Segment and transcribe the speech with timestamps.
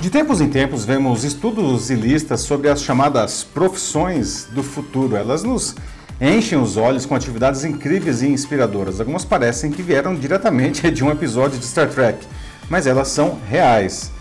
[0.00, 5.16] De tempos em tempos, vemos estudos e listas sobre as chamadas profissões do futuro.
[5.16, 5.74] Elas nos
[6.20, 9.00] enchem os olhos com atividades incríveis e inspiradoras.
[9.00, 12.24] Algumas parecem que vieram diretamente de um episódio de Star Trek,
[12.70, 14.12] mas elas são reais.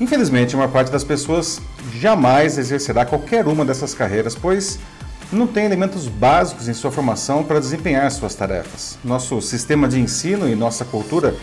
[0.00, 1.60] Infelizmente, uma parte das pessoas
[1.98, 4.78] jamais exercerá qualquer uma dessas carreiras, pois
[5.32, 8.96] não tem elementos básicos em sua formação para desempenhar suas tarefas.
[9.04, 11.34] Nosso sistema de ensino e nossa cultura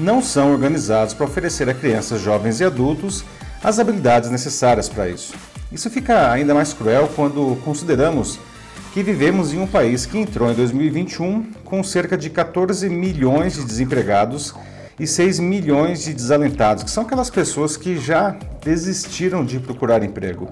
[0.00, 3.24] não são organizados para oferecer a crianças, jovens e adultos
[3.62, 5.34] as habilidades necessárias para isso.
[5.70, 8.38] Isso fica ainda mais cruel quando consideramos
[8.92, 13.64] que vivemos em um país que entrou em 2021 com cerca de 14 milhões de
[13.64, 14.54] desempregados
[14.98, 20.50] e 6 milhões de desalentados, que são aquelas pessoas que já desistiram de procurar emprego.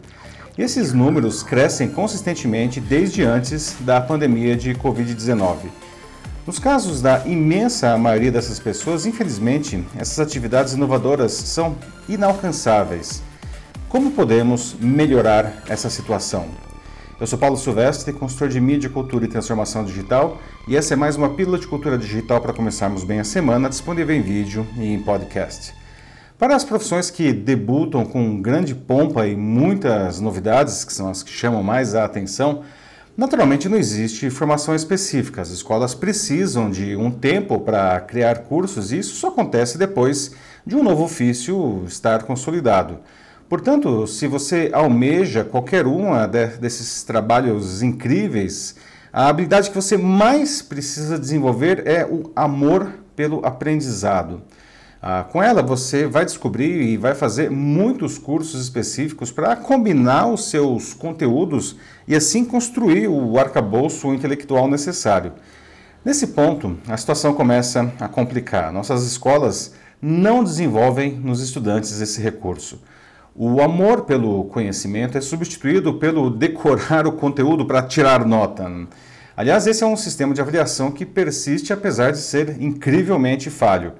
[0.56, 5.56] E esses números crescem consistentemente desde antes da pandemia de Covid-19.
[6.48, 11.76] Nos casos da imensa maioria dessas pessoas, infelizmente, essas atividades inovadoras são
[12.08, 13.22] inalcançáveis.
[13.86, 16.46] Como podemos melhorar essa situação?
[17.20, 21.16] Eu sou Paulo Silvestre, consultor de mídia, cultura e transformação digital, e essa é mais
[21.16, 25.02] uma pílula de cultura digital para começarmos bem a semana, disponível em vídeo e em
[25.02, 25.74] podcast.
[26.38, 31.30] Para as profissões que debutam com grande pompa e muitas novidades, que são as que
[31.30, 32.62] chamam mais a atenção,
[33.18, 35.42] naturalmente não existe formação específica.
[35.42, 40.30] As escolas precisam de um tempo para criar cursos e isso só acontece depois
[40.64, 43.00] de um novo ofício estar consolidado.
[43.48, 48.76] Portanto, se você almeja qualquer uma desses trabalhos incríveis,
[49.12, 54.42] a habilidade que você mais precisa desenvolver é o amor pelo aprendizado.
[55.00, 60.50] Ah, com ela, você vai descobrir e vai fazer muitos cursos específicos para combinar os
[60.50, 65.34] seus conteúdos e assim construir o arcabouço intelectual necessário.
[66.04, 68.72] Nesse ponto, a situação começa a complicar.
[68.72, 72.82] Nossas escolas não desenvolvem nos estudantes esse recurso.
[73.36, 78.68] O amor pelo conhecimento é substituído pelo decorar o conteúdo para tirar nota.
[79.36, 83.92] Aliás, esse é um sistema de avaliação que persiste apesar de ser incrivelmente falho.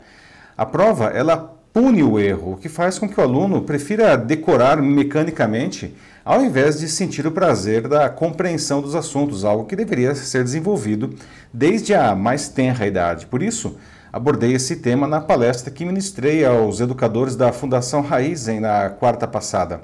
[0.58, 1.36] A prova, ela
[1.72, 6.80] pune o erro, o que faz com que o aluno prefira decorar mecanicamente ao invés
[6.80, 11.14] de sentir o prazer da compreensão dos assuntos, algo que deveria ser desenvolvido
[11.54, 13.26] desde a mais tenra idade.
[13.26, 13.76] Por isso,
[14.12, 19.82] abordei esse tema na palestra que ministrei aos educadores da Fundação Raizen na quarta passada.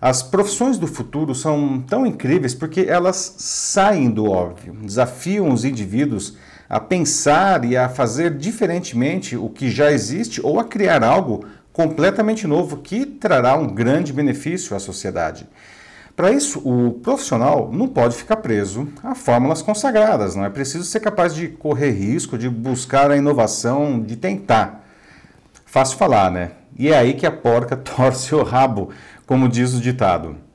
[0.00, 6.36] As profissões do futuro são tão incríveis porque elas saem do óbvio, desafiam os indivíduos
[6.68, 12.46] a pensar e a fazer diferentemente o que já existe ou a criar algo completamente
[12.46, 15.46] novo que trará um grande benefício à sociedade.
[16.16, 21.00] Para isso, o profissional não pode ficar preso a fórmulas consagradas, não é preciso ser
[21.00, 24.82] capaz de correr risco, de buscar a inovação, de tentar.
[25.66, 26.52] Fácil falar, né?
[26.78, 28.90] E é aí que a porca torce o rabo,
[29.26, 30.45] como diz o ditado.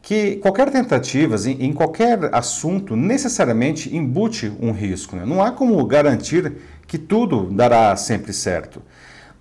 [0.00, 5.16] Que qualquer tentativa em qualquer assunto necessariamente embute um risco.
[5.16, 5.24] Né?
[5.26, 6.52] Não há como garantir
[6.86, 8.80] que tudo dará sempre certo.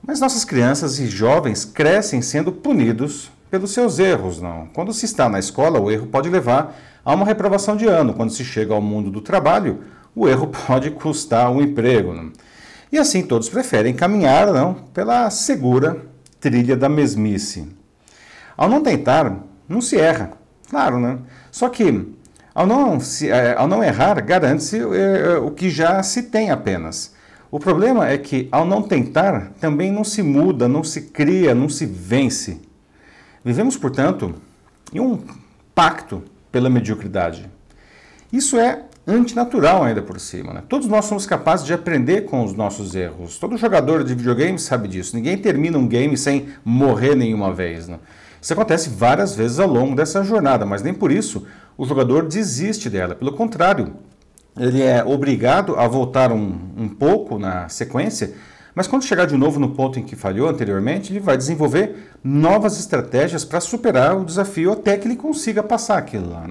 [0.06, 4.68] Mas nossas crianças e jovens crescem sendo punidos pelos seus erros, não.
[4.74, 8.14] Quando se está na escola, o erro pode levar a uma reprovação de ano.
[8.14, 9.84] Quando se chega ao mundo do trabalho,
[10.16, 12.14] o erro pode custar um emprego.
[12.14, 12.32] Não?
[12.92, 16.06] E assim todos preferem caminhar não, pela segura
[16.40, 17.68] trilha da mesmice.
[18.56, 20.34] Ao não tentar, não se erra,
[20.70, 21.20] claro, né?
[21.52, 22.08] Só que
[22.58, 26.50] ao não, se, é, ao não errar, garante-se é, é, o que já se tem
[26.50, 27.14] apenas.
[27.52, 31.70] O problema é que, ao não tentar, também não se muda, não se cria, não
[31.70, 32.60] se vence.
[33.46, 34.34] Vivemos, portanto,
[34.92, 35.20] em um
[35.76, 37.48] pacto pela mediocridade.
[38.34, 40.52] Isso é antinatural ainda por cima.
[40.52, 40.64] Né?
[40.68, 43.38] Todos nós somos capazes de aprender com os nossos erros.
[43.38, 45.16] Todo jogador de videogame sabe disso.
[45.16, 47.88] Ninguém termina um game sem morrer nenhuma vez.
[47.88, 48.00] Né?
[48.42, 51.46] Isso acontece várias vezes ao longo dessa jornada, mas nem por isso
[51.78, 53.16] o jogador desiste dela.
[53.16, 53.94] Pelo contrário,
[54.58, 58.34] ele é obrigado a voltar um, um pouco na sequência
[58.78, 62.80] mas quando chegar de novo no ponto em que falhou anteriormente, ele vai desenvolver novas
[62.80, 66.48] estratégias para superar o desafio até que ele consiga passar aquilo lá.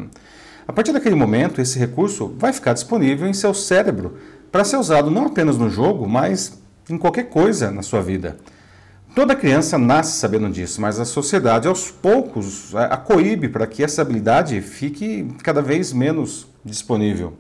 [0.67, 4.19] A partir daquele momento, esse recurso vai ficar disponível em seu cérebro
[4.50, 6.61] para ser usado não apenas no jogo, mas
[6.91, 8.37] em qualquer coisa na sua vida.
[9.17, 14.03] Toda criança nasce sabendo disso, mas a sociedade aos poucos a coíbe para que essa
[14.03, 17.33] habilidade fique cada vez menos disponível.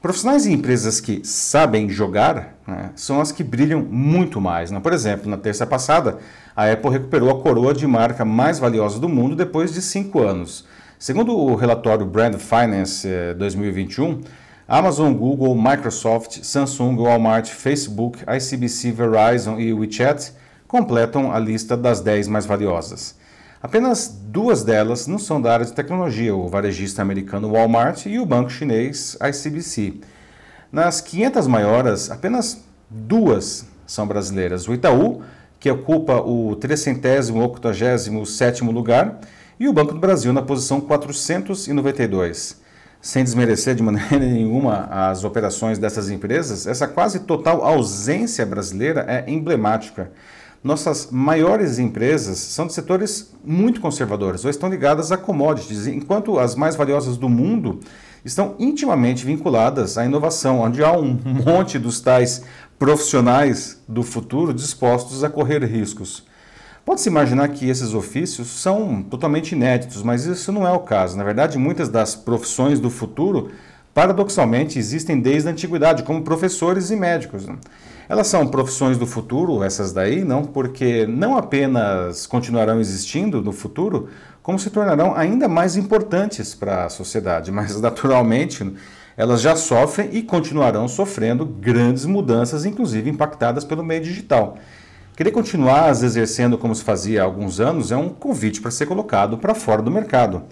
[0.00, 4.70] Profissionais e empresas que sabem jogar né, são as que brilham muito mais.
[4.70, 4.78] Né?
[4.78, 6.18] Por exemplo, na terça passada,
[6.54, 10.64] a Apple recuperou a coroa de marca mais valiosa do mundo depois de cinco anos.
[10.96, 14.16] Segundo o relatório Brand Finance 2021, eh,
[14.68, 20.43] Amazon, Google, Microsoft, Samsung, Walmart, Facebook, ICBC, Verizon e WeChat
[20.74, 23.14] completam a lista das 10 mais valiosas.
[23.62, 28.26] Apenas duas delas não são da área de tecnologia, o varejista americano Walmart e o
[28.26, 30.00] banco chinês ICBC.
[30.72, 34.66] Nas 500 maiores, apenas duas são brasileiras.
[34.66, 35.22] O Itaú,
[35.60, 39.20] que ocupa o 387º lugar,
[39.60, 42.60] e o Banco do Brasil na posição 492.
[43.00, 49.24] Sem desmerecer de maneira nenhuma as operações dessas empresas, essa quase total ausência brasileira é
[49.30, 50.10] emblemática
[50.64, 56.54] nossas maiores empresas são de setores muito conservadores ou estão ligadas a commodities, enquanto as
[56.56, 57.80] mais valiosas do mundo
[58.24, 62.44] estão intimamente vinculadas à inovação, onde há um monte dos tais
[62.78, 66.24] profissionais do futuro dispostos a correr riscos.
[66.82, 71.16] Pode-se imaginar que esses ofícios são totalmente inéditos, mas isso não é o caso.
[71.16, 73.50] Na verdade, muitas das profissões do futuro,
[73.94, 77.46] paradoxalmente, existem desde a antiguidade, como professores e médicos.
[78.08, 84.08] Elas são profissões do futuro, essas daí, não, porque não apenas continuarão existindo no futuro,
[84.42, 88.74] como se tornarão ainda mais importantes para a sociedade, mas naturalmente
[89.16, 94.58] elas já sofrem e continuarão sofrendo grandes mudanças, inclusive impactadas pelo meio digital.
[95.16, 98.86] Querer continuar as exercendo como se fazia há alguns anos é um convite para ser
[98.86, 100.42] colocado para fora do mercado.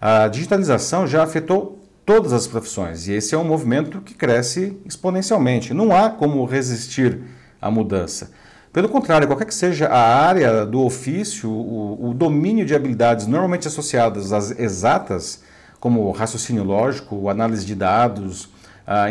[0.00, 1.77] A digitalização já afetou
[2.08, 3.06] todas as profissões.
[3.06, 5.74] E esse é um movimento que cresce exponencialmente.
[5.74, 7.20] Não há como resistir
[7.60, 8.30] à mudança.
[8.72, 13.68] Pelo contrário, qualquer que seja a área do ofício, o, o domínio de habilidades normalmente
[13.68, 15.42] associadas às exatas,
[15.78, 18.48] como raciocínio lógico, análise de dados,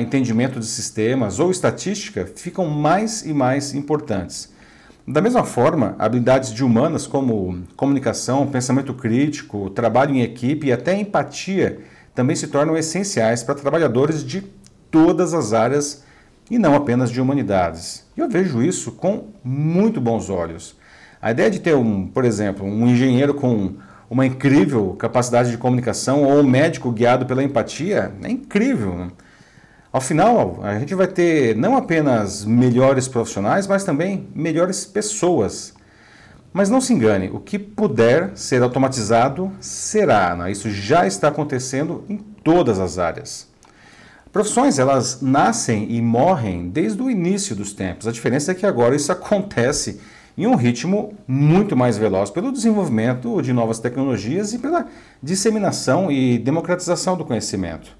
[0.01, 4.51] entendimento de sistemas ou estatística, ficam mais e mais importantes.
[5.07, 10.99] Da mesma forma, habilidades de humanas como comunicação, pensamento crítico, trabalho em equipe e até
[10.99, 11.77] empatia
[12.17, 14.41] também se tornam essenciais para trabalhadores de
[14.89, 16.03] todas as áreas
[16.49, 18.07] e não apenas de humanidades.
[18.17, 20.75] E eu vejo isso com muito bons olhos.
[21.21, 23.75] A ideia de ter, um, por exemplo, um engenheiro com
[24.09, 29.11] uma incrível capacidade de comunicação ou um médico guiado pela empatia é incrível.
[29.93, 35.75] Ao final, a gente vai ter não apenas melhores profissionais, mas também melhores pessoas
[36.53, 40.35] mas não se engane, o que puder ser automatizado será.
[40.35, 40.51] Né?
[40.51, 43.47] Isso já está acontecendo em todas as áreas.
[44.31, 48.07] Profissões, elas nascem e morrem desde o início dos tempos.
[48.07, 49.99] A diferença é que agora isso acontece
[50.37, 54.85] em um ritmo muito mais veloz pelo desenvolvimento de novas tecnologias e pela
[55.21, 57.97] disseminação e democratização do conhecimento.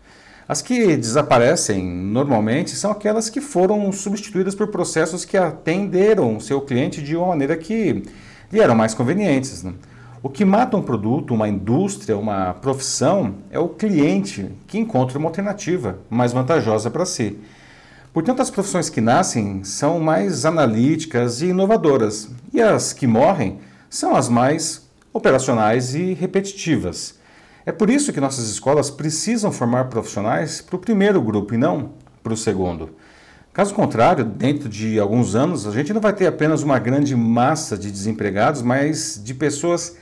[0.48, 7.02] As que desaparecem normalmente são aquelas que foram substituídas por processos que atenderam seu cliente
[7.02, 8.04] de uma maneira que
[8.52, 9.64] e eram mais convenientes.
[9.64, 9.74] Né?
[10.22, 15.28] O que mata um produto, uma indústria, uma profissão é o cliente que encontra uma
[15.28, 17.38] alternativa mais vantajosa para si.
[18.14, 23.60] Portanto, as profissões que nascem são mais analíticas e inovadoras, e as que morrem
[23.90, 27.18] são as mais operacionais e repetitivas.
[27.66, 31.92] É por isso que nossas escolas precisam formar profissionais para o primeiro grupo e não
[32.24, 32.90] para o segundo.
[33.58, 37.76] Caso contrário, dentro de alguns anos, a gente não vai ter apenas uma grande massa
[37.76, 39.98] de desempregados, mas de pessoas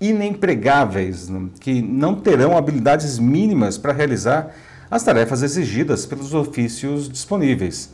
[0.00, 4.52] inempregáveis, né, que não terão habilidades mínimas para realizar
[4.90, 7.92] as tarefas exigidas pelos ofícios disponíveis.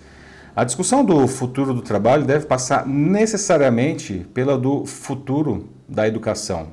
[0.56, 6.68] A discussão do futuro do trabalho deve passar necessariamente pela do futuro da educação.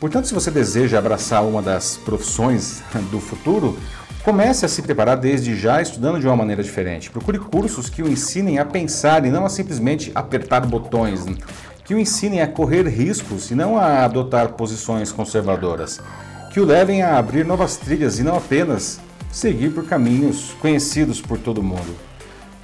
[0.00, 2.82] Portanto, se você deseja abraçar uma das profissões
[3.12, 3.78] do futuro,
[4.24, 7.10] Comece a se preparar desde já estudando de uma maneira diferente.
[7.10, 11.26] Procure cursos que o ensinem a pensar e não a simplesmente apertar botões.
[11.84, 16.00] Que o ensinem a correr riscos e não a adotar posições conservadoras.
[16.50, 18.98] Que o levem a abrir novas trilhas e não apenas
[19.30, 21.94] seguir por caminhos conhecidos por todo mundo.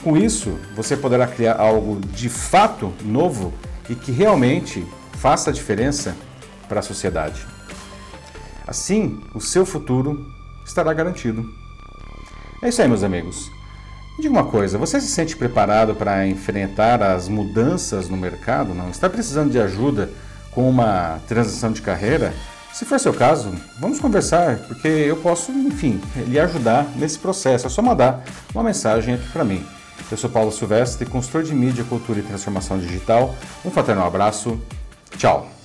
[0.02, 3.52] Com isso, você poderá criar algo de fato novo
[3.86, 4.82] e que realmente
[5.18, 6.16] faça a diferença
[6.66, 7.46] para a sociedade.
[8.66, 10.39] Assim, o seu futuro
[10.70, 11.48] estará garantido.
[12.62, 13.50] É isso aí, meus amigos.
[14.16, 18.74] Me diga uma coisa, você se sente preparado para enfrentar as mudanças no mercado?
[18.74, 18.90] Não?
[18.90, 20.10] Está precisando de ajuda
[20.50, 22.34] com uma transição de carreira?
[22.72, 27.66] Se for seu caso, vamos conversar, porque eu posso, enfim, lhe ajudar nesse processo.
[27.66, 28.22] É só mandar
[28.54, 29.64] uma mensagem aqui para mim.
[30.10, 33.34] Eu sou Paulo Silvestre, consultor de mídia, cultura e transformação digital.
[33.64, 34.60] Um fraternal abraço.
[35.16, 35.59] Tchau.